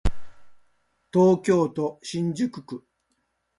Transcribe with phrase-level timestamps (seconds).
[1.13, 2.83] 東京都新宿区